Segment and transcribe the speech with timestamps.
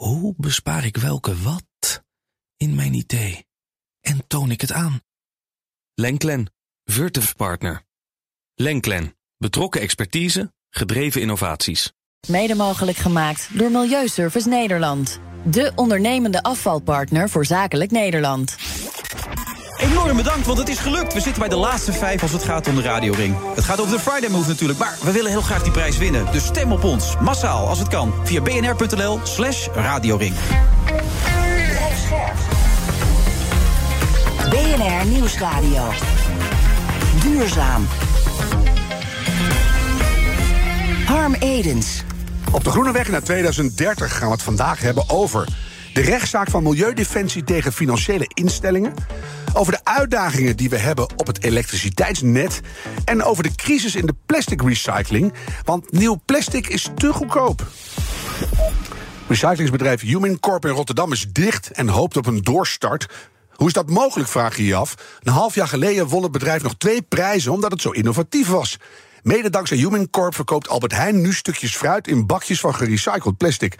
[0.00, 2.02] Hoe bespaar ik welke wat
[2.56, 3.46] in mijn idee?
[4.00, 5.00] En toon ik het aan?
[5.94, 6.52] Lenklen,
[6.84, 7.82] Virtuf Partner.
[8.54, 11.92] Lenklen, betrokken expertise, gedreven innovaties.
[12.28, 15.20] Mede mogelijk gemaakt door Milieuservice Nederland.
[15.44, 18.56] De ondernemende afvalpartner voor zakelijk Nederland.
[19.80, 21.12] Enorm bedankt, want het is gelukt.
[21.12, 23.36] We zitten bij de laatste vijf als het gaat om de radioring.
[23.54, 26.26] Het gaat over de Friday Move natuurlijk, maar we willen heel graag die prijs winnen.
[26.32, 30.34] Dus stem op ons, massaal als het kan, via bnr.nl slash radioring.
[34.50, 35.88] BNR Nieuwsradio.
[37.22, 37.86] Duurzaam.
[41.06, 42.02] Harm Edens.
[42.52, 45.46] Op de Groene Weg naar 2030 gaan we het vandaag hebben over
[45.92, 48.94] de rechtszaak van Milieudefensie tegen financiële instellingen,
[49.52, 52.60] over de uitdagingen die we hebben op het elektriciteitsnet
[53.04, 55.32] en over de crisis in de plastic recycling,
[55.64, 57.66] want nieuw plastic is te goedkoop.
[59.28, 63.06] Recyclingsbedrijf Human Corp in Rotterdam is dicht en hoopt op een doorstart.
[63.50, 64.94] Hoe is dat mogelijk, vraag je je af.
[65.22, 68.76] Een half jaar geleden won het bedrijf nog twee prijzen omdat het zo innovatief was.
[69.22, 73.76] Mede dankzij Human Corp verkoopt Albert Heijn nu stukjes fruit in bakjes van gerecycled plastic.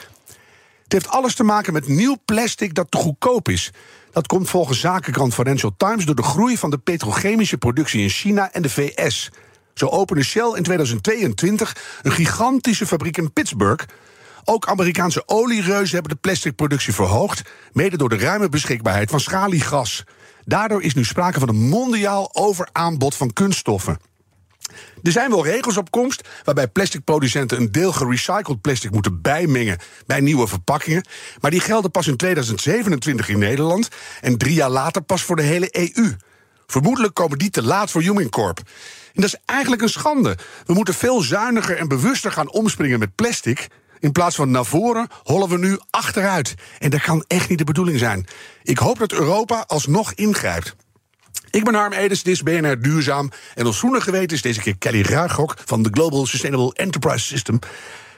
[0.91, 3.71] Het heeft alles te maken met nieuw plastic dat te goedkoop is.
[4.13, 8.53] Dat komt volgens zakenkrant Financial Times door de groei van de petrochemische productie in China
[8.53, 9.31] en de VS.
[9.75, 13.85] Zo opende Shell in 2022 een gigantische fabriek in Pittsburgh.
[14.45, 20.05] Ook Amerikaanse oliereuzen hebben de plasticproductie verhoogd, mede door de ruime beschikbaarheid van schaliegas.
[20.45, 23.99] Daardoor is nu sprake van een mondiaal overaanbod van kunststoffen.
[25.03, 30.21] Er zijn wel regels op komst waarbij plasticproducenten een deel gerecycled plastic moeten bijmengen bij
[30.21, 31.05] nieuwe verpakkingen.
[31.41, 33.89] Maar die gelden pas in 2027 in Nederland
[34.21, 36.17] en drie jaar later pas voor de hele EU.
[36.67, 38.59] Vermoedelijk komen die te laat voor Human Corp.
[39.13, 40.37] En dat is eigenlijk een schande.
[40.67, 43.69] We moeten veel zuiniger en bewuster gaan omspringen met plastic.
[43.99, 46.55] In plaats van naar voren hollen we nu achteruit.
[46.79, 48.27] En dat kan echt niet de bedoeling zijn.
[48.63, 50.77] Ik hoop dat Europa alsnog ingrijpt.
[51.51, 53.31] Ik ben Harm Edens, dit is BNR Duurzaam.
[53.55, 57.59] En ons groene geweten is deze keer Kelly Ruigrok van de Global Sustainable Enterprise System.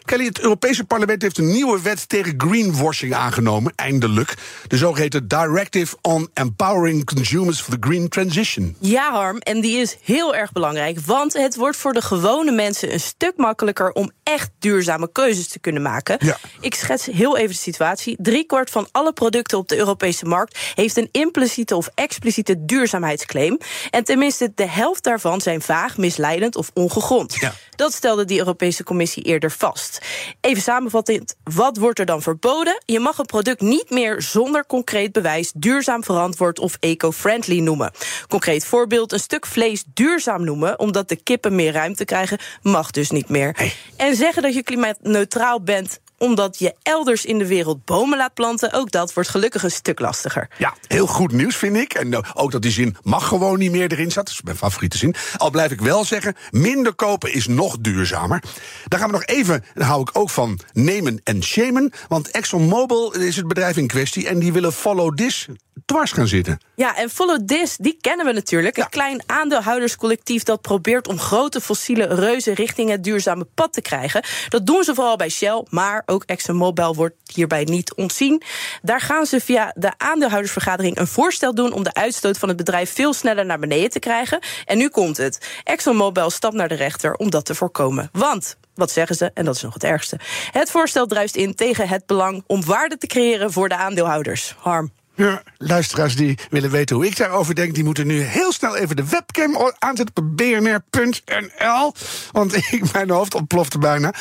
[0.05, 4.35] Kelly, het Europese parlement heeft een nieuwe wet tegen greenwashing aangenomen, eindelijk.
[4.67, 8.77] De zogeheten Directive on Empowering Consumers for the Green Transition.
[8.79, 12.93] Ja, Harm, en die is heel erg belangrijk, want het wordt voor de gewone mensen
[12.93, 16.17] een stuk makkelijker om echt duurzame keuzes te kunnen maken.
[16.19, 16.39] Ja.
[16.61, 18.17] Ik schets heel even de situatie.
[18.21, 23.59] Driekwart van alle producten op de Europese markt heeft een impliciete of expliciete duurzaamheidsclaim.
[23.91, 27.35] En tenminste de helft daarvan zijn vaag, misleidend of ongegrond.
[27.35, 27.55] Ja.
[27.77, 29.92] Dat stelde die Europese Commissie eerder vast.
[30.41, 32.83] Even samenvattend, wat wordt er dan verboden?
[32.85, 37.93] Je mag een product niet meer zonder concreet bewijs duurzaam verantwoord of eco-friendly noemen.
[38.29, 43.11] Concreet voorbeeld: een stuk vlees duurzaam noemen omdat de kippen meer ruimte krijgen, mag dus
[43.11, 43.73] niet meer.
[43.97, 48.73] En zeggen dat je klimaatneutraal bent omdat je elders in de wereld bomen laat planten,
[48.73, 50.49] ook dat wordt gelukkig een stuk lastiger.
[50.59, 51.95] Ja, heel goed nieuws vind ik.
[51.95, 54.27] En nou, ook dat die zin mag gewoon niet meer erin zat.
[54.27, 55.15] Dat is mijn favoriete zin.
[55.37, 58.43] Al blijf ik wel zeggen, minder kopen is nog duurzamer.
[58.85, 61.93] Daar gaan we nog even, daar hou ik ook van, nemen en shamen.
[62.09, 65.49] Want ExxonMobil is het bedrijf in kwestie en die willen follow this
[65.85, 66.61] dwars gaan zitten.
[66.75, 68.77] Ja, en Follow This, die kennen we natuurlijk.
[68.77, 74.25] Een klein aandeelhouderscollectief dat probeert om grote fossiele reuzen richting het duurzame pad te krijgen.
[74.49, 78.43] Dat doen ze vooral bij Shell, maar ook ExxonMobil wordt hierbij niet ontzien.
[78.83, 82.93] Daar gaan ze via de aandeelhoudersvergadering een voorstel doen om de uitstoot van het bedrijf
[82.93, 84.39] veel sneller naar beneden te krijgen.
[84.65, 85.61] En nu komt het.
[85.65, 88.09] ExxonMobil stapt naar de rechter om dat te voorkomen.
[88.13, 89.31] Want wat zeggen ze?
[89.35, 90.19] En dat is nog het ergste.
[90.51, 94.55] Het voorstel druist in tegen het belang om waarde te creëren voor de aandeelhouders.
[94.59, 94.93] Harm.
[95.15, 98.97] Ja, luisteraars die willen weten hoe ik daarover denk, die moeten nu heel snel even
[98.97, 101.95] de webcam aanzetten op bnr.nl.
[102.33, 104.15] Want ik, mijn hoofd ontplofte bijna.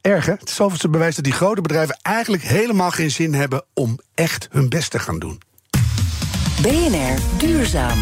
[0.00, 0.26] Erg?
[0.26, 4.48] Het is zoveelste bewijs dat die grote bedrijven eigenlijk helemaal geen zin hebben om echt
[4.50, 5.40] hun best te gaan doen.
[6.62, 7.98] BNR Duurzaam.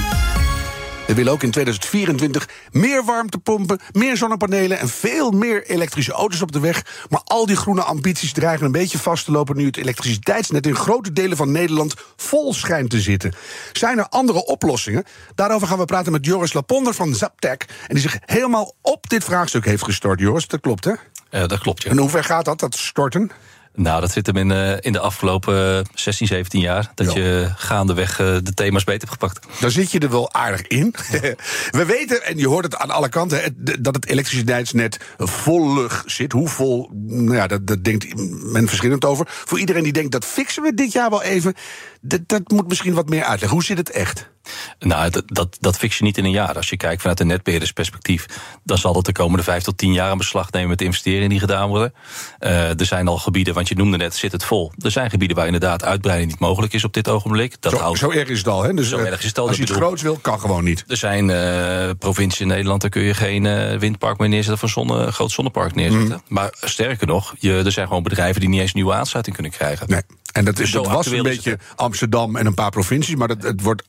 [1.07, 6.53] We willen ook in 2024 meer warmtepompen, meer zonnepanelen en veel meer elektrische auto's op
[6.53, 7.07] de weg.
[7.09, 10.75] Maar al die groene ambities dreigen een beetje vast te lopen nu het elektriciteitsnet in
[10.75, 13.35] grote delen van Nederland vol schijnt te zitten.
[13.73, 15.05] Zijn er andere oplossingen?
[15.35, 17.65] Daarover gaan we praten met Joris Laponder van Zaptec.
[17.87, 20.21] En die zich helemaal op dit vraagstuk heeft gestort.
[20.21, 20.93] Joris, dat klopt hè?
[21.31, 21.91] Ja, dat klopt, ja.
[21.91, 23.31] En hoe ver gaat dat, dat storten?
[23.75, 26.91] Nou, dat zit hem in, eh, in de afgelopen 16, 17 jaar.
[26.95, 27.21] Dat Ja.
[27.23, 29.47] je gaandeweg eh, de thema's beter hebt gepakt.
[29.61, 30.95] Dan zit je er wel aardig in.
[31.71, 36.33] We weten, en je hoort het aan alle kanten, het- dat het elektriciteitsnet vollig zit.
[36.33, 38.17] Hoe vol, nou ja, dat, dat denkt
[38.53, 39.27] men verschillend over.
[39.29, 41.55] Voor iedereen die denkt, dat fixen we dit jaar wel even,
[42.01, 43.49] dat, dat moet misschien wat meer uitleggen.
[43.59, 44.31] Hoe zit het echt?
[44.79, 46.57] Nou, dat, dat, dat fix je niet in een jaar.
[46.57, 48.27] Als je kijkt vanuit een netbeheerdersperspectief,
[48.65, 51.29] dan zal het de komende vijf tot tien jaar een beslag nemen met de investeringen
[51.29, 51.95] die gedaan worden.
[52.41, 54.73] Uh, er zijn al gebieden, want je noemde net, zit het vol.
[54.79, 57.57] Er zijn gebieden waar inderdaad uitbreiding niet mogelijk is op dit ogenblik.
[57.61, 58.75] Dat zo, houdt, zo erg is het al, hè?
[58.75, 59.49] Dus, zo erg is het al.
[59.49, 60.85] Als je het groots wil, kan gewoon niet.
[60.89, 64.63] Er zijn uh, provincies in Nederland, daar kun je geen uh, windpark meer neerzetten of
[64.63, 66.09] een zonne, groot zonnepark neerzetten.
[66.09, 66.23] Mm.
[66.29, 69.89] Maar sterker nog, je, er zijn gewoon bedrijven die niet eens nieuwe aansluiting kunnen krijgen.
[69.89, 70.03] Nee.
[70.33, 73.63] En dat, is, dat was een beetje Amsterdam en een paar provincies, maar dat, het
[73.63, 73.83] wordt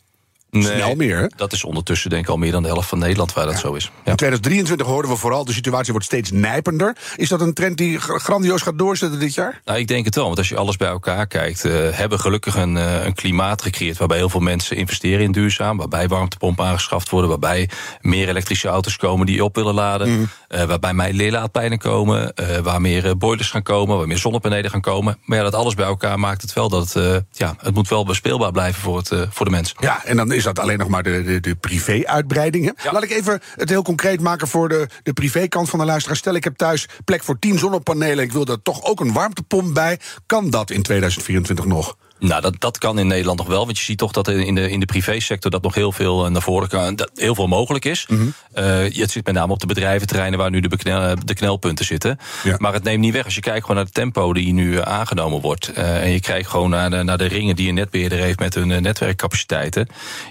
[0.53, 1.17] Nee, snel meer.
[1.17, 1.27] Hè?
[1.35, 3.59] Dat is ondertussen denk ik al meer dan de helft van Nederland waar dat Ja.
[3.59, 3.85] zo is.
[4.03, 6.97] In 2023 hoorden we vooral, de situatie wordt steeds nijpender.
[7.15, 9.61] Is dat een trend die gra- grandioos gaat doorzetten dit jaar?
[9.65, 12.23] Nou, ik denk het wel, want als je alles bij elkaar kijkt, eh, hebben we
[12.23, 16.65] gelukkig een, eh, een klimaat gecreëerd waarbij heel veel mensen investeren in duurzaam, waarbij warmtepompen
[16.65, 17.69] aangeschaft worden, waarbij
[18.01, 22.33] meer elektrische auto's komen die je op willen laden, eh, waarbij mij leerlaadpijnen komen,
[22.63, 25.17] waar meer boilers gaan komen, waar meer zonnepanelen gaan komen.
[25.25, 28.05] Maar ja, dat alles bij elkaar maakt het wel dat het, ja, het moet wel
[28.05, 29.77] bespeelbaar blijven voor, het, voor de mensen.
[29.79, 32.73] Ja, en dan is dat alleen nog maar de, de, de privé-uitbreiding.
[32.83, 32.91] Ja.
[32.91, 36.17] Laat ik even het heel concreet maken voor de, de privé-kant van de luisteraar.
[36.17, 38.23] Stel, ik heb thuis plek voor 10 zonnepanelen.
[38.23, 39.99] Ik wil er toch ook een warmtepomp bij.
[40.25, 41.97] Kan dat in 2024 nog?
[42.23, 43.65] Nou, dat, dat kan in Nederland nog wel.
[43.65, 46.31] Want je ziet toch dat in de, in de privésector dat nog heel veel eh,
[46.31, 46.95] naar voren kan.
[46.95, 48.05] Dat heel veel mogelijk is.
[48.09, 48.27] Mhm.
[48.53, 52.19] Eh, het zit met name op de bedrijventerreinen waar nu de, beknel- de knelpunten zitten.
[52.43, 52.55] Ja.
[52.57, 53.25] Maar het neemt niet weg.
[53.25, 55.71] Als je kijkt gewoon naar het tempo die nu eh, aangenomen wordt.
[55.73, 58.67] en je kijkt gewoon naar de, naar de ringen die een netbeheerder heeft met hun
[58.67, 59.87] netwerkcapaciteiten.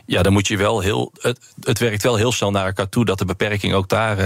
[0.06, 1.12] Ja, dan moet je wel heel.
[1.20, 4.16] Het, het werkt wel heel snel naar elkaar toe dat de beperking ook daar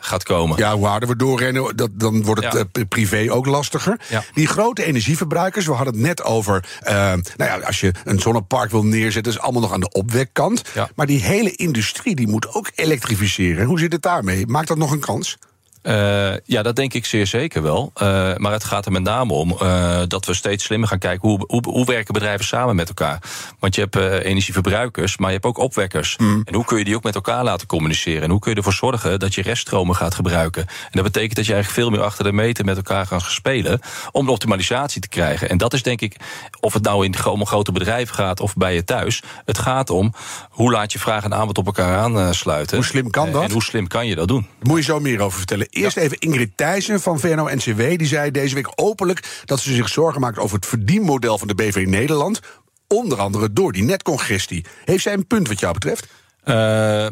[0.00, 0.58] gaat komen.
[0.58, 2.84] Ja, hoe harder we doorrennen, dat, dan wordt het Ja.
[2.88, 4.00] privé ook lastiger.
[4.08, 4.24] Ja.
[4.34, 6.64] Die grote energieverbruikers, we hadden het net over...
[6.88, 6.94] eh,
[7.36, 9.32] nou ja, als je een zonnepark wil neerzetten...
[9.32, 10.62] is allemaal nog aan de opwekkant.
[10.74, 10.88] Ja.
[10.94, 13.66] Maar die hele industrie die moet ook elektrificeren.
[13.66, 14.46] Hoe zit het daarmee?
[14.46, 15.38] Maakt dat nog een kans?
[15.82, 17.90] Eh, ja, dat denk ik zeer zeker wel.
[17.94, 21.28] Eh, maar het gaat er met name om eh, dat we steeds slimmer gaan kijken
[21.28, 23.22] hoe, hoe, hoe werken bedrijven samen met elkaar.
[23.58, 26.16] Want je hebt energieverbruikers, maar je hebt ook opwekkers.
[26.16, 28.22] En hoe kun je die ook met elkaar laten communiceren?
[28.22, 30.62] En hoe kun je ervoor zorgen dat je reststromen gaat gebruiken?
[30.62, 33.80] En dat betekent dat je eigenlijk veel meer achter de meter met elkaar gaat spelen
[34.12, 35.48] om de optimalisatie te krijgen.
[35.48, 36.16] En dat is denk ik,
[36.60, 39.22] of het nou in om grote bedrijven gaat of bij je thuis.
[39.44, 40.12] Het gaat om
[40.50, 42.76] hoe laat je vraag en aanbod op elkaar aansluiten.
[42.76, 43.42] Hoe slim kan dat?
[43.42, 44.40] En hoe slim kan je dat doen?
[44.40, 45.66] Daar moet je zo meer over vertellen.
[45.70, 47.96] Eerst even Ingrid Thijssen van VNO-NCW.
[47.96, 51.54] Die zei deze week openlijk dat ze zich zorgen maakt over het verdienmodel van de
[51.54, 52.40] BV Nederland.
[52.86, 54.64] Onder andere door die netcongestie.
[54.84, 56.06] Heeft zij een punt wat jou betreft?
[56.44, 57.06] Eh,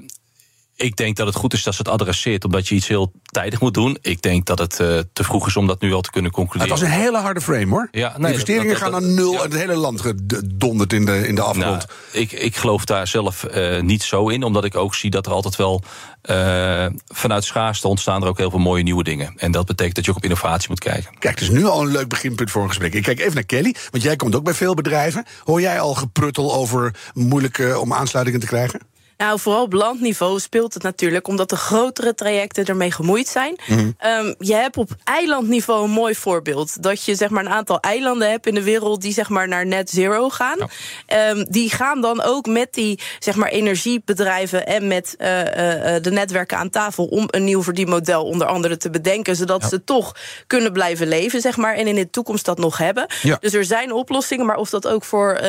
[0.76, 3.61] ik denk dat het goed is dat ze het adresseert, omdat je iets heel tijdig
[3.61, 3.99] moet doen.
[4.00, 6.38] Ik denk dat het eh, te vroeg is om dat nu al te kunnen Het
[6.40, 6.75] concluderen.
[6.78, 7.88] was een hele harde frame hoor.
[7.90, 9.38] Ja, nee, de investeringen dat- dat- gaan naar nul ja.
[9.38, 11.87] en het hele land gedonderd in de, in de afgrond.
[11.87, 15.26] Nou, ik, ik geloof daar zelf eh, niet zo in, omdat ik ook zie dat
[15.26, 15.82] er altijd wel
[16.23, 19.32] eh, vanuit schaarste ontstaan er ook heel veel mooie nieuwe dingen.
[19.37, 21.19] En dat betekent dat je ook op innovatie moet kijken.
[21.19, 22.94] Kijk, het is nu al een leuk beginpunt voor een gesprek.
[22.94, 25.25] Ik kijk even naar Kelly, want jij komt ook bij veel bedrijven.
[25.44, 28.81] Hoor jij al gepruttel over moeilijk eh, om aansluitingen te krijgen?
[29.16, 33.56] Nou, vooral op landniveau speelt het natuurlijk, omdat de grotere trajecten ermee gemoeid zijn.
[33.98, 36.82] Ehm, je hebt op eilandniveau een mooi voorbeeld.
[36.82, 39.66] Dat je zeg maar een aantal eilanden hebt in de wereld die zeg maar naar
[39.66, 40.58] net zero gaan.
[41.06, 46.02] Ehm, die gaan dan ook met die zeg maar energiebedrijven en met eh, eh, eh,
[46.02, 50.14] de netwerken aan tafel om een nieuw verdienmodel onder andere te bedenken, zodat ze toch
[50.46, 53.06] kunnen blijven leven, zeg maar, en in de toekomst dat nog hebben.
[53.22, 53.36] Ja.
[53.40, 55.40] Dus er zijn oplossingen, maar of dat ook voor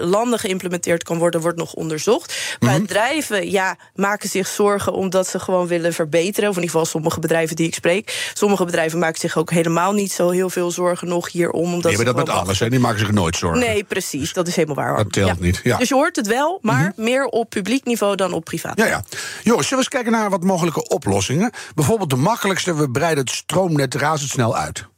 [0.00, 2.56] landen geïmplementeerd kan worden, wordt nog onderzocht.
[2.60, 2.72] Mhm.
[2.92, 6.48] Bedrijven ja, maken zich zorgen omdat ze gewoon willen verbeteren.
[6.48, 8.30] Of in ieder geval sommige bedrijven die ik spreek.
[8.34, 11.72] Sommige bedrijven maken zich ook helemaal niet zo heel veel zorgen nog hierom.
[11.72, 12.70] Omdat hebben ze dat met alles, hè?
[12.70, 13.60] die maken zich nooit zorgen.
[13.60, 14.32] Nee, precies.
[14.32, 14.96] Dat is helemaal waar.
[14.96, 15.70] Dat telt niet, ja.
[15.70, 15.78] Mhm.
[15.78, 18.78] Dus je hoort het wel, maar meer op publiek niveau dan op privaat.
[18.78, 19.04] Ja, ja.
[19.42, 21.50] Jongens, zullen we eens kijken naar wat mogelijke oplossingen?
[21.74, 24.90] Bijvoorbeeld de makkelijkste, we breiden het stroomnet razendsnel uit.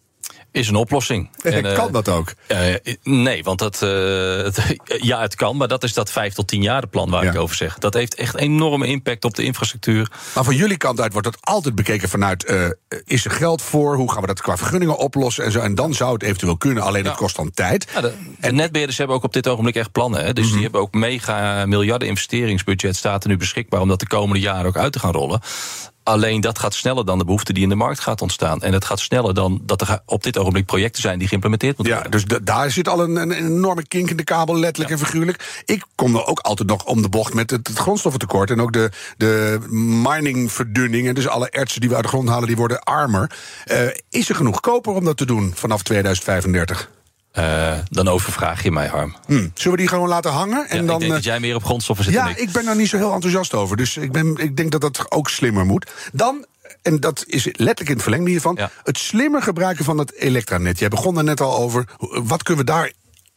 [0.54, 1.28] Is een oplossing.
[1.42, 2.32] En, eh, kan dat ook?
[2.46, 3.88] eh, nee, want dat, eh,
[4.36, 4.76] het-
[5.10, 7.30] ja, het kan, maar dat is dat vijf tot tien jaar plan waar Ja.
[7.30, 7.78] ik over zeg.
[7.78, 10.10] Dat heeft echt enorme impact op de infrastructuur.
[10.34, 12.44] Maar van jullie kant uit wordt dat altijd bekeken vanuit...
[12.44, 12.66] eh,
[13.04, 15.60] is er geld voor, hoe gaan we dat qua vergunningen oplossen en zo.
[15.60, 17.18] En dan zou het eventueel kunnen, alleen het Ja.
[17.18, 17.86] kost dan tijd.
[17.94, 20.24] Ja, de, de netbeheerders hebben ook op dit ogenblik echt plannen.
[20.24, 20.32] Hè?
[20.32, 24.40] Dus die hebben ook mega miljarden investeringsbudget staat er nu beschikbaar om dat de komende
[24.42, 25.40] jaren ook uit te gaan rollen.
[26.04, 28.62] Alleen dat gaat sneller dan de behoefte die in de markt gaat ontstaan.
[28.62, 31.94] En het gaat sneller dan dat er op dit ogenblik projecten zijn die geïmplementeerd moeten
[31.94, 32.20] Ja, worden.
[32.20, 35.62] dus da- daar zit al een, een enorme kink in de kabel, letterlijk en figuurlijk.
[35.64, 38.50] Ik kom er ook altijd nog om de bocht met het, het grondstoffentekort.
[38.50, 41.08] En ook de, de miningverdunning.
[41.08, 43.30] En dus alle ertsen die we uit de grond halen, die worden armer.
[43.64, 43.78] Eh,
[44.10, 46.90] is er genoeg koper om dat te doen vanaf 2035?
[47.34, 49.16] Eh, dan overvraag je mij, Harm.
[49.26, 49.48] Hm.
[49.54, 50.68] Zullen we die gewoon laten hangen?
[50.68, 52.36] En Ja, dan, ik denk eh, dat jij meer op grondstoffen zit Ja, ik.
[52.36, 53.76] ik ben daar niet zo heel enthousiast over.
[53.76, 55.90] Dus ik, ben, ik denk dat dat ook slimmer moet.
[56.12, 56.46] Dan,
[56.82, 58.54] en dat is letterlijk in het verlengde hiervan...
[58.58, 58.70] Ja.
[58.84, 60.78] het slimmer gebruiken van het elektranet.
[60.78, 61.84] Jij begon er net al over.
[62.24, 62.92] Wat kunnen we daar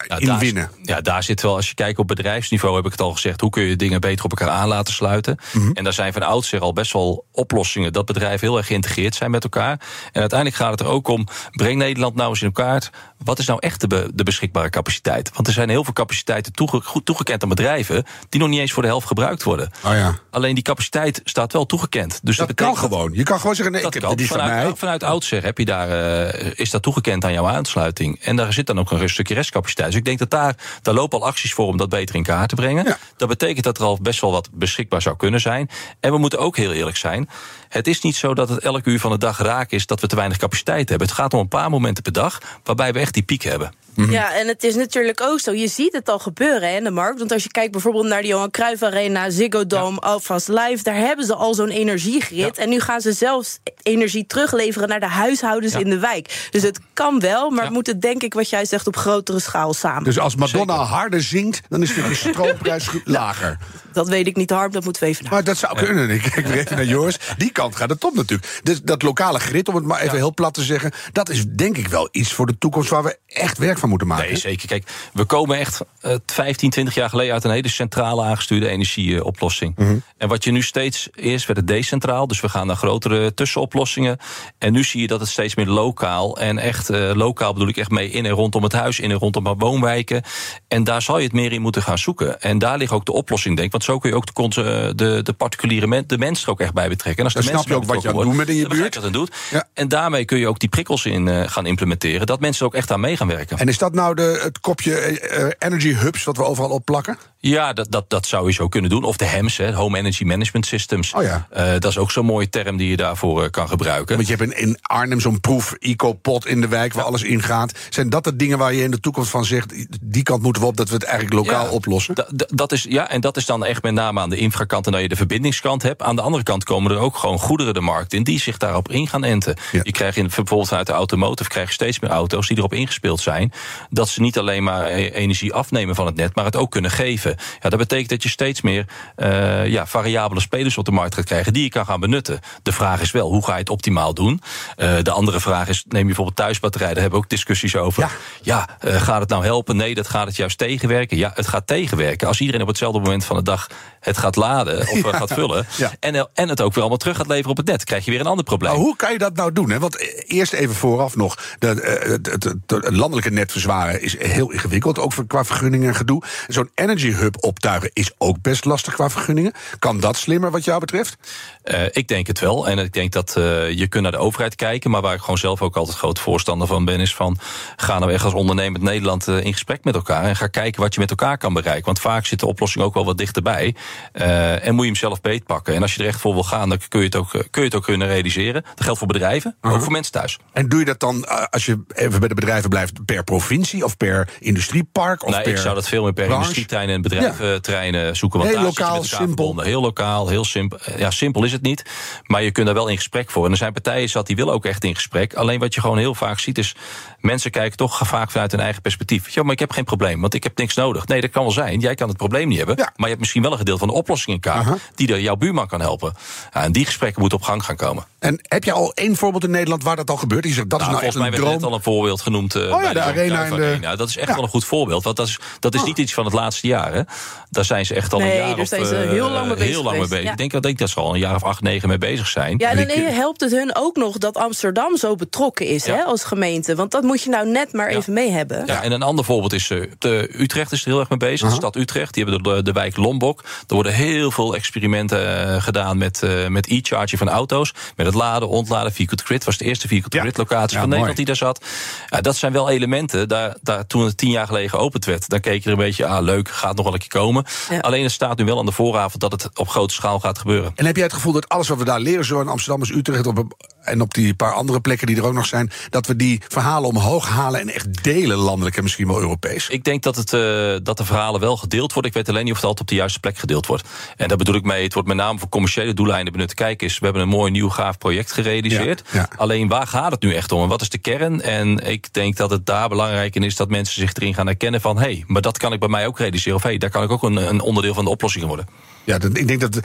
[0.07, 0.71] Ja, in daar, winnen?
[0.81, 3.49] Ja, daar zit wel, als je kijkt op bedrijfsniveau, heb ik het al gezegd, hoe
[3.49, 5.37] kun je dingen beter op elkaar aan laten sluiten.
[5.53, 5.71] Mhm.
[5.73, 9.31] En daar zijn van oudsher al best wel oplossingen dat bedrijven heel erg geïntegreerd zijn
[9.31, 9.79] met elkaar.
[10.11, 12.89] En uiteindelijk gaat het er ook om, breng Nederland nou eens in elkaar.
[13.23, 15.31] Wat is nou echt de, be- de beschikbare capaciteit?
[15.33, 18.71] Want er zijn heel veel capaciteiten toege, goed toegekend aan bedrijven die nog niet eens
[18.71, 19.69] voor de helft gebruikt worden.
[19.85, 20.15] Oh ja.
[20.31, 22.19] Alleen die capaciteit staat wel toegekend.
[22.23, 23.11] Dus Dat kan gewoon.
[23.13, 24.17] Je kan gewoon zeggen, nee, dat ik heb, kan.
[24.17, 24.75] dit is van vanuit, mij.
[24.75, 28.19] vanuit oudsher heb je daar, eh, is dat toegekend aan jouw aansluiting.
[28.21, 29.86] En daar zit dan ook een stukje restcapaciteit.
[29.87, 32.49] Dus ik denk dat daar, daar lopen al acties voor om dat beter in kaart
[32.49, 32.85] te brengen.
[32.85, 32.97] Ja.
[33.17, 35.69] Dat betekent dat er al best wel wat beschikbaar zou kunnen zijn.
[35.99, 37.29] En we moeten ook heel eerlijk zijn.
[37.69, 40.07] Het is niet zo dat het elk uur van de dag raak is dat we
[40.07, 41.07] te weinig capaciteit hebben.
[41.07, 43.71] Het gaat om een paar momenten per dag waarbij we echt die piek hebben.
[44.09, 45.51] Ja, en het is natuurlijk ook zo.
[45.51, 47.19] Je ziet het al gebeuren hè, in de markt.
[47.19, 50.95] Want als je kijkt bijvoorbeeld naar de Johan Cruijff Arena, Ziggo Dome, Alvast Live, daar
[50.95, 52.57] hebben ze al zo'n energiegrid.
[52.57, 55.79] En nu gaan ze zelfs energie terugleveren naar de huishoudens Ja.
[55.79, 56.47] in de wijk.
[56.51, 57.63] Dus het kan wel, maar Ja.
[57.63, 60.03] het moet het denk ik wat jij zegt op grotere schaal samen.
[60.03, 63.57] Dus als Madonna harder zingt, dan is de stroomprijs lager.
[63.93, 65.33] dat weet ik niet hard, dat moeten we even naar.
[65.33, 66.09] Maar dat zou kunnen.
[66.09, 67.19] Ik kijk weer even naar Joris.
[67.37, 68.59] Die kant gaat het op natuurlijk.
[68.63, 70.91] Dus dat lokale grid, om het maar even heel plat te zeggen...
[71.11, 74.07] dat is denk ik wel iets voor de toekomst waar we echt werk van moeten
[74.07, 74.25] maken.
[74.25, 74.67] Nee, zeker.
[74.67, 79.75] Kijk, we komen echt eh, 15, 20 jaar geleden uit een hele centrale aangestuurde energieoplossing.
[80.17, 84.17] En wat je nu steeds, eerst werd het decentraal, dus we gaan naar grotere tussenoplossingen.
[84.57, 87.77] En nu zie je dat het steeds meer lokaal, en echt eh, lokaal bedoel ik
[87.77, 90.21] echt mee in en rondom het huis, in en rondom mijn woonwijken.
[90.67, 92.41] En daar zal je het meer in moeten gaan zoeken.
[92.41, 93.71] En daar ligt ook de oplossing, denk ik.
[93.71, 96.59] Want zo kun je ook de, eh, de, de particuliere men, de mens er ook
[96.59, 97.17] echt bij betrekken.
[97.19, 98.67] En als Dan de snap je mensen ook wat je aan doen bent in je
[98.67, 99.13] buurt.
[99.13, 99.35] doet.
[99.51, 99.67] Ja.
[99.73, 102.27] En daarmee kun je ook die prikkels in eh, gaan implementeren.
[102.27, 103.57] Dat mensen er ook echt aan mee gaan werken.
[103.57, 107.17] En is dat nou de, het kopje eh, energy hubs wat we overal opplakken?
[107.39, 109.03] Ja, dat, dat, dat zou je zo kunnen doen.
[109.03, 111.13] Of de HEMS, hè, Home Energy Management Systems.
[111.13, 111.47] Oh ja.
[111.51, 114.15] Eh, dat is ook zo'n mooie term die je daarvoor eh, kan gebruiken.
[114.15, 117.41] Want je hebt in, in Arnhem zo'n proef ecopot in de wijk waar alles in
[117.43, 117.71] gaat.
[117.89, 119.73] Zijn dat de dingen waar je in de toekomst van zegt...
[120.01, 122.15] die kant moeten we op, dat we het eigenlijk lokaal Ja, oplossen?
[122.15, 124.85] da- da- dat is, ja, en dat is dan echt met name aan de infrakant
[124.85, 126.01] en dat je de verbindingskant hebt.
[126.01, 128.91] Aan de andere kant komen er ook gewoon goederen de markt in die zich daarop
[128.91, 129.55] in gaan enten.
[129.71, 129.79] Ja.
[129.83, 133.19] Je krijgt in, bijvoorbeeld vanuit de automotive krijg je steeds meer auto's die erop ingespeeld
[133.19, 133.51] zijn.
[133.89, 136.91] Dat ze niet alleen maar eh, energie afnemen van het net, maar het ook kunnen
[136.91, 137.35] geven.
[137.61, 141.25] Ja, dat betekent dat je steeds meer eh, ja, variabele spelers op de markt gaat
[141.25, 142.39] krijgen die je kan gaan benutten.
[142.63, 144.41] De vraag is wel, hoe ga je het optimaal doen?
[144.75, 148.03] Eh, de andere vraag is, neem je bijvoorbeeld thuisbatterijen, daar hebben we ook discussies over.
[148.03, 148.09] Ja.
[148.41, 149.75] Ja, eh, gaat het nou helpen?
[149.75, 151.17] Nee, dat gaat het juist tegenwerken.
[151.17, 152.27] Ja, het gaat tegenwerken.
[152.27, 153.67] Als iedereen op hetzelfde moment van de dag
[153.99, 155.67] het gaat laden of gaat vullen...
[155.77, 155.91] Ja.
[155.99, 157.83] En, en het ook weer allemaal terug gaat leveren op het net...
[157.83, 158.71] krijg je weer een ander probleem.
[158.71, 159.69] Maar hoe kan je dat nou doen?
[159.69, 159.79] Hè?
[159.79, 161.37] Want eerst even vooraf nog.
[161.59, 164.99] Het, landelijke net verzwaren is heel ingewikkeld.
[164.99, 166.23] Ook qua vergunningen en gedoe.
[166.47, 169.53] Zo'n energy hub optuigen is ook best lastig qua vergunningen.
[169.79, 171.17] Kan dat slimmer wat jou betreft?
[171.63, 172.67] Eh, ik denk het wel.
[172.67, 174.91] En ik denk dat eh, je kunt naar de overheid kijken.
[174.91, 176.99] Maar waar ik gewoon zelf ook altijd groot voorstander van ben...
[176.99, 177.37] is van,
[177.75, 180.23] ga nou echt als ondernemend Nederland eh, in gesprek met elkaar...
[180.23, 181.85] en ga kijken wat je met elkaar kan bereiken.
[181.85, 183.75] Want vaak zit de oplossing ook wel wat dichterbij.
[184.11, 185.75] En moet je hem zelf beetpakken.
[185.75, 187.61] En als je er echt voor wil gaan, dan kun je het ook, kun je
[187.61, 188.61] het ook kunnen realiseren.
[188.75, 190.37] Dat geldt voor bedrijven, maar ook voor mensen thuis.
[190.53, 193.97] En doe je dat dan, als je even bij de bedrijven blijft, per provincie of
[193.97, 195.23] per industriepark?
[195.23, 196.65] Of nou, per ik zou dat veel meer per branche?
[197.11, 198.39] Industrieterreinen en bedrijventerreinen zoeken.
[198.39, 199.27] Want Heel lokaal, met elkaar simpel.
[199.27, 199.65] verbonden.
[199.65, 200.77] Heel lokaal, heel simpel.
[200.97, 201.85] Ja, simpel is het niet.
[202.23, 203.45] Maar je kunt daar wel in gesprek voor.
[203.45, 205.33] En er zijn partijen zat die willen ook echt in gesprek.
[205.33, 206.75] Alleen wat je gewoon heel vaak ziet is...
[207.19, 209.33] mensen kijken toch vaak vanuit hun eigen perspectief.
[209.33, 211.07] Wel, maar ik heb geen probleem, want ik heb niks nodig.
[211.07, 211.79] Nee, dat kan wel zijn.
[211.79, 212.75] Jij kan het probleem niet hebben.
[212.77, 212.83] Ja.
[212.83, 214.65] Maar je hebt misschien wel een gedeelte van de oplossing in kaart...
[214.65, 214.77] Aha.
[214.95, 216.13] die er jouw buurman kan helpen.
[216.53, 218.05] Ja, en die gesprekken moeten op gang gaan komen.
[218.19, 220.43] En heb je al één voorbeeld in Nederland waar dat al gebeurt?
[220.45, 222.55] Je zegt, dat Nou, is nou volgens mij werd net al een voorbeeld genoemd.
[222.55, 223.95] eh, ja, bij de Arena de- Arena.
[223.95, 224.33] Dat is echt Ja.
[224.33, 225.03] wel een goed voorbeeld.
[225.03, 225.85] Want dat is, dat is Ah.
[225.85, 226.96] niet iets van het laatste jaar.
[226.97, 227.03] Hè.
[227.49, 229.47] Daar zijn ze echt al Nee, een jaar daar of, zijn ze eh, heel lang
[229.47, 230.25] mee bezig heel lang mee geweest, bezig.
[230.25, 230.31] ja.
[230.31, 232.57] Ik denk, dat- denk dat ze al een jaar of acht, negen mee bezig zijn.
[232.57, 235.95] Ja, en dan ik- helpt het hun ook nog dat Amsterdam zo betrokken is Ja.
[235.95, 236.75] hè, als gemeente.
[236.75, 237.97] Want dat moet je nou net maar Ja.
[237.97, 238.63] even mee hebben.
[238.65, 241.49] Ja, en een ander voorbeeld is, eh, de Utrecht is er heel erg mee bezig.
[241.49, 243.43] De stad Utrecht, die hebben de, de wijk Lombok.
[243.67, 247.73] Er worden heel veel experimenten eh, gedaan met, eh, met e-charging van auto's.
[247.95, 249.43] Met het laden, ontladen, vehicle to grid.
[249.43, 250.89] was de eerste vehicle grid locatie Ja, van mooi.
[250.89, 251.65] Nederland die daar zat.
[252.09, 253.27] Ja, dat zijn wel elementen.
[253.29, 256.05] Daar, daar, toen het tien jaar geleden geopend werd, dan keek je er een beetje,
[256.05, 257.45] ah leuk, gaat nog wel een keer komen.
[257.69, 257.79] Ja.
[257.79, 260.71] Alleen het staat nu wel aan de vooravond dat het op grote schaal gaat gebeuren.
[260.75, 262.89] En heb jij het gevoel dat alles wat we daar leren, zo in Amsterdam als
[262.91, 263.55] Utrecht op,
[263.87, 266.89] en op die paar andere plekken die er ook nog zijn, dat we die verhalen
[266.89, 269.69] omhoog halen en echt delen landelijk en misschien wel Europees?
[269.69, 272.11] Ik denk dat, het, eh, dat de verhalen wel gedeeld worden.
[272.11, 273.87] Ik weet alleen niet of het altijd op de juiste plek gedeeld wordt.
[274.15, 276.53] En daar bedoel ik mee, het wordt met name voor commerciële doeleinden benut.
[276.53, 279.03] Kijk eens, we hebben een mooi nieuw gaaf project gerealiseerd.
[279.11, 279.29] Ja, ja.
[279.35, 281.41] Alleen waar gaat het nu echt om en wat is de kern?
[281.41, 284.81] En ik denk dat het daar belangrijk in is dat mensen zich erin gaan herkennen
[284.81, 284.97] van...
[284.97, 286.55] hé, hey, maar dat kan ik bij mij ook realiseren.
[286.55, 288.67] Of hé, hey, daar kan ik ook een, een onderdeel van de oplossing worden.
[289.07, 289.79] Ja, dat, ik denk dat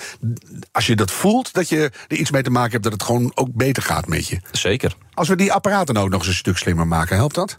[0.72, 3.32] als je dat voelt, dat je er iets mee te maken hebt, dat het gewoon
[3.34, 4.40] ook beter gaat met je.
[4.52, 4.94] Zeker.
[5.14, 7.58] Als we die apparaten ook nog eens een stuk slimmer maken, helpt dat?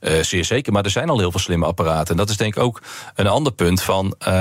[0.00, 2.10] Uh, zeer zeker, maar er zijn al heel veel slimme apparaten.
[2.10, 2.82] En dat is denk ik ook
[3.14, 4.14] een ander punt van...
[4.28, 4.32] Uh,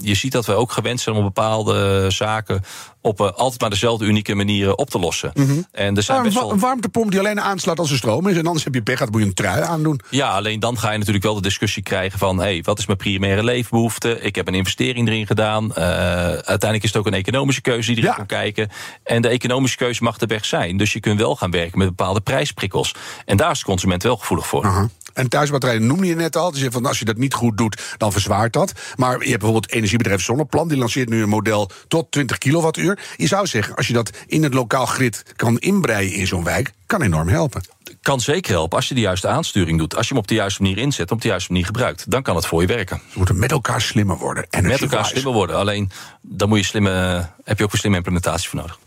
[0.00, 2.62] je ziet dat we ook gewend zijn om bepaalde zaken...
[3.00, 5.30] op uh, altijd maar dezelfde unieke manieren op te lossen.
[5.34, 5.60] Mhm.
[5.72, 6.52] En er zijn best wel...
[6.52, 8.36] een warmtepomp die alleen aanslaat als er stroom is...
[8.36, 10.00] en anders heb je pech, gehad, moet je een trui aandoen.
[10.10, 12.38] Ja, alleen dan ga je natuurlijk wel de discussie krijgen van...
[12.38, 14.20] hey, wat is mijn primaire leefbehoefte?
[14.20, 15.64] Ik heb een investering erin gedaan.
[15.64, 18.14] Uh, uiteindelijk is het ook een economische keuze die erin Ja.
[18.16, 18.68] komt kijken.
[19.04, 20.76] En de economische keuze mag de weg zijn.
[20.76, 22.94] Dus je kunt wel gaan werken met bepaalde prijsprikkels.
[23.24, 24.90] En daar is de consument wel gevoelig voor.
[25.12, 26.46] En thuisbatterijen noemde je net al.
[26.46, 28.72] Dus je zegt van als je dat niet goed doet, dan verzwaart dat.
[28.96, 30.68] Maar je hebt bijvoorbeeld het energiebedrijf Zonneplan.
[30.68, 32.98] Die lanceert nu een model tot 20 kilowattuur.
[33.16, 36.72] Je zou zeggen, als je dat in het lokaal grid kan inbreien in zo'n wijk...
[36.86, 37.62] kan enorm helpen.
[38.02, 39.96] Kan zeker helpen als je de juiste aansturing doet.
[39.96, 42.10] Als je hem op de juiste manier inzet, op de juiste manier gebruikt.
[42.10, 43.00] Dan kan het voor je werken.
[43.10, 44.46] Ze moeten met elkaar slimmer worden.
[44.60, 45.56] Met elkaar slimmer worden.
[45.56, 45.90] Alleen
[46.22, 48.78] dan moet je slimme, heb je ook een slimme implementatie voor nodig.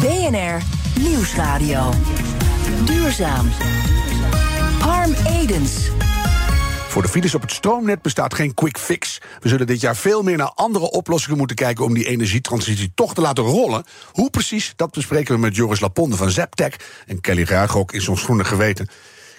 [0.00, 0.62] BNR
[1.00, 1.90] Nieuwsradio.
[2.84, 3.48] Duurzaam.
[4.84, 5.90] Harm Edens.
[6.88, 9.20] Voor de files op het stroomnet bestaat geen quick fix.
[9.40, 13.14] We zullen dit jaar veel meer naar andere oplossingen moeten kijken om die energietransitie toch
[13.14, 13.84] te laten rollen.
[14.12, 16.76] Hoe precies, dat bespreken we met Joris Laponde van Zaptec
[17.06, 18.88] en Kelly Ruigrok in zo'n groene geweten.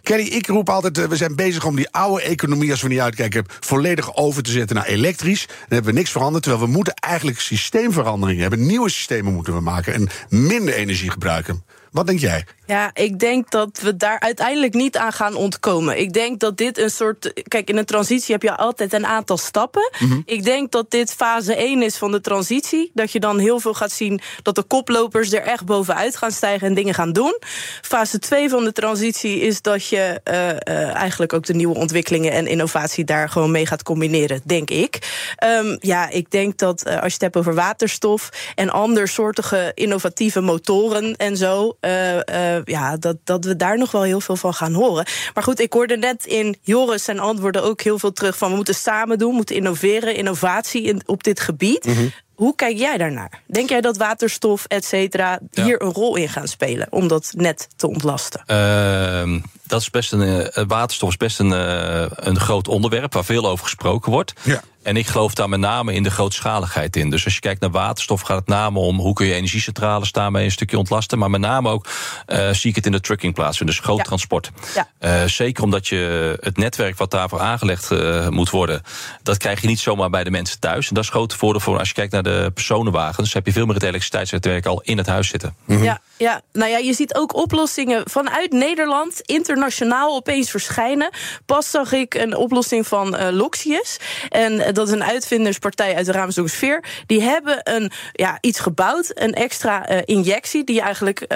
[0.02, 3.00] Kelly, ik roep altijd, eh, we zijn bezig om die oude economie, als we niet
[3.00, 5.46] uitkijken, volledig over te zetten naar elektrisch.
[5.46, 8.66] Dan hebben we niks veranderd, terwijl we moeten eigenlijk systeemveranderingen hebben.
[8.66, 11.64] Nieuwe systemen moeten we maken en minder energie gebruiken.
[11.96, 12.46] Wat denk jij?
[12.68, 16.00] Ja, ik denk dat we daar uiteindelijk niet aan gaan ontkomen.
[16.00, 17.44] Ik denk dat dit een soort.
[17.48, 19.92] Kijk, in een transitie heb je altijd een aantal stappen.
[20.25, 22.92] Ik denk dat dit fase 1 is van de transitie.
[22.94, 26.68] Dat je dan heel veel gaat zien dat de koplopers er echt bovenuit gaan stijgen
[26.68, 27.38] en dingen gaan doen.
[27.82, 32.32] Fase 2 van de transitie is dat je eh, eh, eigenlijk ook de nieuwe ontwikkelingen
[32.32, 35.00] en innovatie daar gewoon mee gaat combineren, denk ik.
[35.36, 40.42] Ehm, ja, ik denk dat eh, als je het hebt over waterstof en andersoortige innovatieve
[40.42, 41.78] motoren en zo.
[41.86, 45.06] Eh, eh, ja, dat, dat we daar nog wel heel veel van gaan horen.
[45.34, 48.56] Maar goed, ik hoorde net in Joris zijn antwoorden ook heel veel terug van we
[48.56, 51.88] moeten samen doen, moeten innoveren, innovatie in, op dit gebied.
[52.36, 53.42] Hoe kijk jij daarnaar?
[53.48, 55.63] Denk jij dat waterstof, et cetera, Ja.
[55.63, 58.44] hier een rol in gaan spelen om dat net te ontlasten?
[58.46, 63.26] Ehm, dat is best een, eh, waterstof is best een, eh, een groot onderwerp waar
[63.26, 64.34] veel over gesproken wordt.
[64.42, 64.62] Ja.
[64.84, 67.10] En ik geloof daar met name in de grootschaligheid in.
[67.10, 70.46] Dus als je kijkt naar waterstof, gaat het name om hoe kun je energiecentrales daarmee
[70.46, 71.18] een stukje ontlasten.
[71.18, 71.88] Maar met name ook
[72.25, 74.04] eh, zie ik het in de trucking plaatsvinden, dus groot Ja.
[74.04, 74.51] transport.
[74.75, 74.90] Ja.
[75.00, 77.90] Eh, zeker omdat je het netwerk wat daarvoor aangelegd
[78.30, 78.82] moet worden,
[79.24, 80.88] dat krijg je niet zomaar bij de mensen thuis.
[80.88, 83.66] En dat is grote voordeel voor als je kijkt naar de personenwagens, heb je veel
[83.66, 85.56] meer het elektriciteitsnetwerk al in het huis zitten.
[85.68, 89.22] Ja, ja, nou ja, je ziet ook oplossingen vanuit Nederland
[89.55, 91.09] internationaal opeens verschijnen.
[91.46, 93.98] Pas zag ik een oplossing van eh, Loxius.
[94.29, 99.11] En eh, dat is een uitvinderspartij uit de Ravensbrück Die hebben een, ja, iets gebouwd,
[99.13, 100.63] een extra eh, injectie...
[100.63, 101.27] die je eigenlijk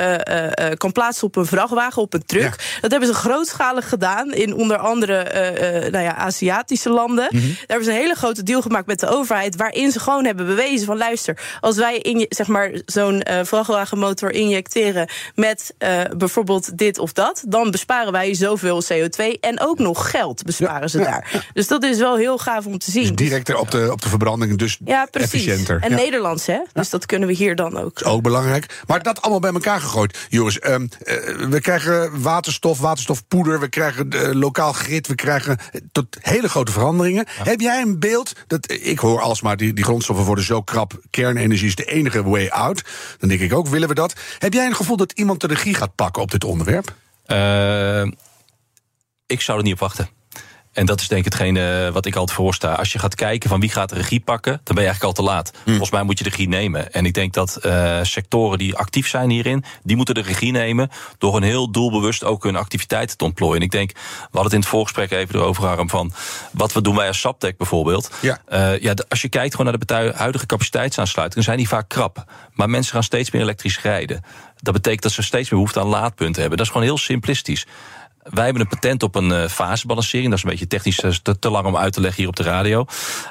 [0.77, 2.77] kan plaatsen op een vrachtwagen, op een truck.
[2.81, 5.27] Dat hebben ze grootschalig gedaan in onder andere
[5.91, 7.27] nou ja, Aziatische landen.
[7.31, 9.55] Daar hebben ze een hele grote deal gemaakt met de overheid...
[9.55, 10.97] waarin ze gewoon hebben bewezen van...
[10.97, 15.09] luister, als wij in, zeg maar, zo'n vrachtwagenmotor injecteren...
[15.35, 15.73] met
[16.17, 17.43] bijvoorbeeld dit of dat...
[17.47, 21.47] dan besparen wij zoveel CO2 en ook nog geld besparen ze daar.
[21.53, 23.07] Dus dat is wel heel gaaf om te zien.
[23.07, 25.33] Dus directer op de, op de verbranding, dus ja, precies.
[25.33, 25.81] efficiënter.
[25.81, 25.95] En Ja.
[25.95, 26.59] Nederlands, hè?
[26.73, 27.99] Dus dat kunnen we hier dan ook.
[27.99, 28.83] is ook belangrijk.
[28.87, 30.17] Maar dat allemaal bij elkaar gegooid.
[30.29, 31.15] Joris, ehm, eh,
[31.49, 36.71] we krijgen waterstof, waterstofpoeder, we krijgen eh, lokaal grid, we krijgen eh, tot hele grote
[36.71, 37.25] veranderingen.
[37.43, 38.33] Heb jij een beeld?
[38.47, 42.47] Dat, ik hoor alsmaar, die, die grondstoffen worden zo krap, kernenergie is de enige way
[42.47, 42.83] out.
[43.17, 44.13] Dan denk ik ook, willen we dat?
[44.37, 46.93] Heb jij een gevoel dat iemand de regie gaat pakken op dit onderwerp?
[47.29, 48.05] Eh,
[49.25, 50.09] ik zou er niet op wachten.
[50.79, 52.73] En dat is denk ik hetgene wat ik altijd voorsta.
[52.73, 55.23] Als je gaat kijken van wie gaat de regie pakken, dan ben je eigenlijk al
[55.25, 55.51] te laat.
[55.65, 56.91] Volgens mij moet je de regie nemen.
[56.91, 60.89] En ik denk dat eh, sectoren die actief zijn hierin, die moeten de regie nemen
[61.17, 63.55] door een heel doelbewust ook hun activiteiten te ontplooien.
[63.55, 66.11] En ik denk, we hadden het in het voorgesprek even erover, Harm, van
[66.51, 68.11] wat we doen wij als Saptec bijvoorbeeld.
[68.21, 68.39] Ja.
[68.45, 72.23] Eh, ja, als je kijkt gewoon naar de huidige capaciteitsaansluitingen, zijn die vaak krap.
[72.53, 74.23] Maar mensen gaan steeds meer elektrisch rijden.
[74.61, 76.57] Dat betekent dat ze steeds meer behoefte aan laadpunten hebben.
[76.57, 77.65] Dat is gewoon heel simplistisch.
[78.23, 80.29] Wij hebben een patent op een eh, fasebalancering.
[80.29, 82.35] Dat is een beetje technisch eh, te, te lang om uit te leggen hier op
[82.35, 82.85] de radio.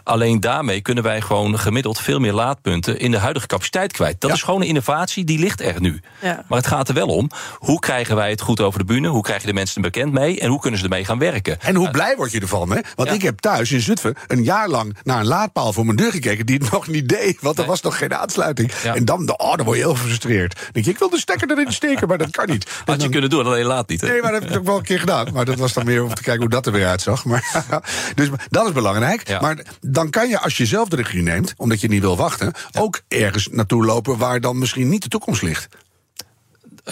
[0.05, 4.21] Alleen daarmee kunnen wij gewoon gemiddeld veel meer laadpunten in de huidige capaciteit kwijt.
[4.21, 4.37] Dat Ja.
[4.37, 6.01] is gewoon een innovatie, die ligt er nu.
[6.23, 6.45] Ja.
[6.49, 9.09] Maar het gaat er wel om, hoe krijgen wij het goed over de bühne?
[9.09, 10.41] Hoe krijg je de mensen er bekend mee?
[10.41, 11.61] En hoe kunnen ze ermee gaan werken?
[11.61, 12.81] En hoe blij word je ervan, hè?
[12.95, 13.15] Want Ja.
[13.15, 16.47] ik heb thuis in Zutphen een jaar lang naar een laadpaal voor mijn deur gekeken...
[16.47, 18.71] die het nog niet deed, want er was nog geen aansluiting.
[18.73, 20.55] En dan, oh, dan word je heel gefrustreerd.
[20.55, 22.71] Dan denk je, ik wil de stekker erin steken, maar dat kan niet.
[22.85, 24.01] Had je dan- kunnen doen, alleen laat niet.
[24.01, 24.09] hè?
[24.09, 25.33] Nee, maar dat heb ik ook een keer gedaan.
[25.33, 27.25] Maar dat was dan meer om te kijken hoe dat er weer uitzag.
[27.25, 27.65] Maar,
[28.15, 29.29] dus dat is belangrijk.
[29.29, 29.41] Ja.
[29.41, 32.53] Maar dan kan je, als je zelf de regie neemt, omdat je niet wil wachten,
[32.79, 35.69] ook ergens naartoe lopen waar dan misschien niet de toekomst ligt.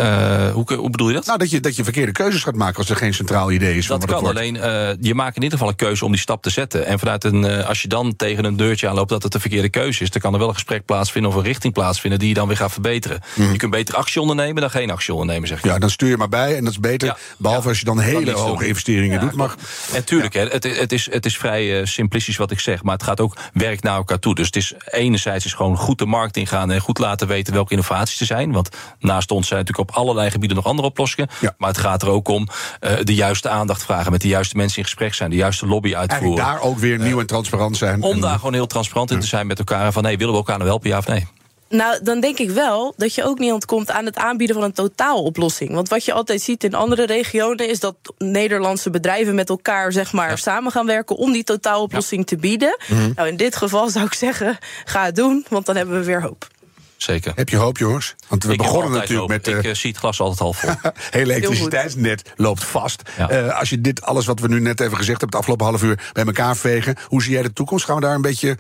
[0.01, 1.27] Uh, hoe, hoe, bedoel je dat?
[1.27, 3.87] Nou, dat je, dat je verkeerde keuzes gaat maken als er geen centraal idee is.
[3.87, 4.63] Dat van kan, het alleen uh,
[5.01, 6.87] je maakt in ieder geval een keuze om die stap te zetten.
[6.87, 9.69] En vanuit een, uh, als je dan tegen een deurtje aanloopt dat het de verkeerde
[9.69, 12.35] keuze is, dan kan er wel een gesprek plaatsvinden of een richting plaatsvinden die je
[12.35, 13.21] dan weer gaat verbeteren.
[13.35, 13.53] Mm.
[13.53, 15.69] Je kunt beter actie ondernemen dan geen actie ondernemen, zeg je.
[15.69, 17.09] Ja, dan stuur je maar bij en dat is beter.
[17.09, 17.17] Ja.
[17.37, 17.69] Behalve ja.
[17.69, 18.69] als je dan hele hoge doen.
[18.69, 19.33] investeringen doet.
[19.33, 19.55] Maar,
[19.93, 23.03] en tuurlijk, hè, het, het, is, het is vrij simplistisch wat ik zeg, maar het
[23.03, 24.35] gaat ook werk naar elkaar toe.
[24.35, 27.71] Dus het is enerzijds is gewoon goed de markt ingaan en goed laten weten welke
[27.71, 28.53] innovaties er zijn.
[28.53, 31.31] Want naast ons zijn natuurlijk op allerlei gebieden nog andere oplossingen.
[31.41, 31.55] Ja.
[31.59, 32.49] Maar het gaat er ook om
[32.81, 35.95] uh, de juiste aandacht vragen, met de juiste mensen in gesprek zijn, de juiste lobby
[35.95, 36.45] uitvoeren.
[36.45, 38.03] En daar ook weer nieuw en transparant zijn.
[38.03, 39.87] Om daar gewoon heel transparant in te zijn met elkaar.
[39.87, 41.27] En van nee, willen we elkaar nou helpen, ja of nee?
[41.69, 44.73] Nou, dan denk ik wel dat je ook niet ontkomt aan het aanbieden van een
[44.73, 45.71] totaaloplossing.
[45.71, 50.13] Want wat je altijd ziet in andere regionen is dat Nederlandse bedrijven met elkaar zeg
[50.13, 50.37] maar, ja.
[50.37, 52.27] samen gaan werken om die totaaloplossing ja.
[52.27, 52.79] te bieden.
[52.89, 53.13] Mm -hmm.
[53.15, 56.23] Nou, in dit geval zou ik zeggen, ga het doen, want dan hebben we weer
[56.23, 56.49] hoop.
[56.97, 57.33] Zeker.
[57.35, 58.15] Heb je hoop, jongens?
[58.29, 59.29] Want we ik begonnen natuurlijk hoop.
[59.29, 59.47] met.
[59.47, 60.71] Ik uh, zie het glas altijd half vol.
[61.11, 63.03] hele elektriciteitsnet loopt vast.
[63.17, 63.45] Ja.
[63.45, 65.83] Uh, als je dit alles wat we nu net even gezegd hebben, het afgelopen half
[65.83, 67.85] uur bij elkaar vegen, hoe zie jij de toekomst?
[67.85, 68.57] Gaan we daar een beetje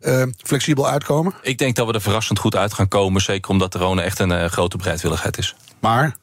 [0.00, 1.34] uh, flexibel uitkomen?
[1.42, 3.20] Ik denk dat we er verrassend goed uit gaan komen.
[3.20, 5.56] Zeker omdat de Rone echt een uh, grote bereidwilligheid is.
[5.78, 6.16] Maar.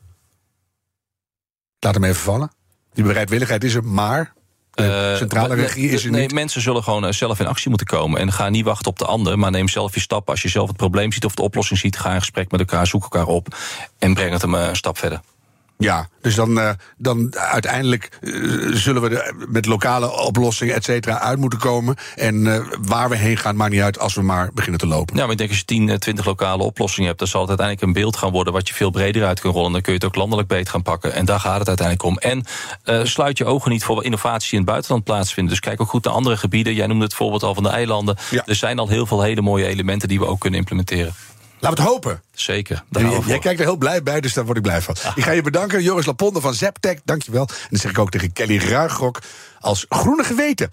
[1.79, 2.51] Laat hem even vallen.
[2.93, 4.33] Die bereidwilligheid is er, maar.
[4.77, 6.33] De centrale regie is er nee, niet.
[6.33, 8.19] mensen zullen gewoon zelf in actie moeten komen.
[8.19, 10.29] En ga niet wachten op de ander, maar neem zelf je stap.
[10.29, 12.87] Als je zelf het probleem ziet of de oplossing ziet, ga in gesprek met elkaar,
[12.87, 13.55] zoek elkaar op
[13.99, 15.21] en breng het hem een stap verder.
[15.77, 21.19] Ja, dus dan, uh, dan uiteindelijk uh, zullen we er met lokale oplossingen, et cetera,
[21.19, 21.95] uit moeten komen.
[22.15, 25.15] En uh, waar we heen gaan, maakt niet uit als we maar beginnen te lopen.
[25.15, 27.87] Ja, maar ik denk als je 10, 20 lokale oplossingen hebt, dan zal het uiteindelijk
[27.87, 29.71] een beeld gaan worden wat je veel breder uit kan rollen.
[29.71, 31.13] Dan kun je het ook landelijk beter gaan pakken.
[31.13, 32.17] En daar gaat het uiteindelijk om.
[32.17, 32.43] En
[33.07, 35.53] sluit je ogen niet voor innovaties die in het buitenland plaatsvinden.
[35.53, 36.73] Dus kijk ook goed naar andere gebieden.
[36.73, 38.17] Jij noemde het voorbeeld al van de eilanden.
[38.29, 38.43] Ja.
[38.45, 41.13] Er zijn al heel veel hele mooie elementen die we ook kunnen implementeren.
[41.59, 42.21] Laten we het hopen.
[42.31, 42.83] Zeker.
[42.89, 44.95] Jij, jij kijkt er heel blij bij, dus daar word ik blij van.
[45.03, 45.11] Ah.
[45.17, 46.99] Ik ga je bedanken, Joris Laponde van Zeptec.
[47.05, 47.47] Dankjewel.
[47.47, 49.21] En dan zeg ik ook tegen Kelly Ruigrok
[49.59, 50.71] als groene geweten.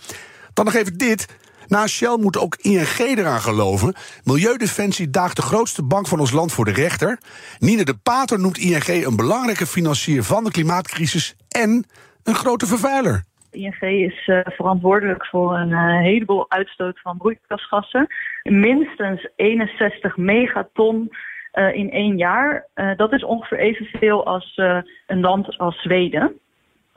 [0.52, 1.26] Dan nog even dit.
[1.66, 3.94] Na Shell moet ook ING eraan geloven.
[4.24, 7.18] Milieudefensie daagt de grootste bank van ons land voor de rechter.
[7.58, 11.86] Nine de Pater noemt ING een belangrijke financier van de klimaatcrisis en
[12.22, 13.24] een grote vervuiler.
[13.54, 18.06] ING is uh, verantwoordelijk voor een uh, heleboel uitstoot van broeikasgassen.
[18.42, 21.12] Minstens 61 megaton
[21.54, 22.66] uh, in één jaar.
[22.96, 24.60] dat is ongeveer evenveel als
[25.06, 26.38] een land als Zweden.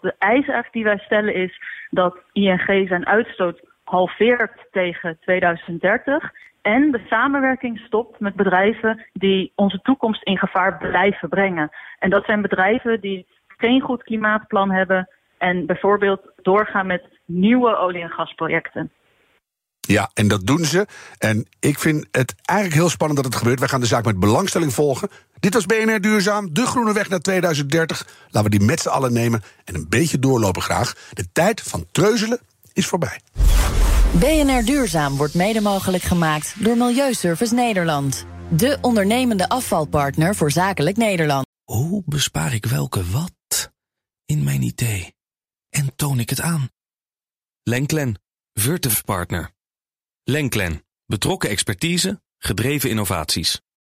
[0.02, 6.32] De eis die wij stellen is dat ING zijn uitstoot halveert tegen 2030
[6.68, 11.70] en de samenwerking stopt met bedrijven die onze toekomst in gevaar blijven brengen.
[12.00, 18.02] En dat zijn bedrijven die geen goed klimaatplan hebben, en bijvoorbeeld doorgaan met nieuwe olie-
[18.02, 18.92] en gasprojecten.
[19.88, 20.88] Ja, en dat doen ze.
[21.18, 23.60] En ik vind het eigenlijk heel spannend dat het gebeurt.
[23.60, 25.10] Wij gaan de zaak met belangstelling volgen.
[25.40, 28.08] Dit was BNR Duurzaam, de groene weg naar 2030.
[28.30, 30.94] Laten we die met z'n allen nemen en een beetje doorlopen graag.
[31.14, 32.40] De tijd van treuzelen
[32.74, 33.20] is voorbij.
[34.12, 38.26] BNR Duurzaam wordt mede mogelijk gemaakt door Milieuservice Nederland.
[38.50, 41.46] De ondernemende afvalpartner voor zakelijk Nederland.
[41.64, 43.72] Hoe bespaar ik welke wat
[44.26, 45.17] in mijn idee?
[45.70, 46.70] En toon ik het aan.
[47.64, 48.22] Lenklen,
[48.54, 49.52] Virtuf Partner.
[50.24, 53.62] Lenklen, betrokken expertise, gedreven innovaties.